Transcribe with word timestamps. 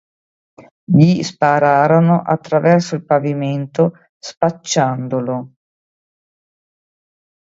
Gli 0.83 1.21
spararono 1.21 2.23
attraverso 2.25 2.95
il 2.95 3.05
pavimento, 3.05 3.93
spacciandolo. 4.17 5.53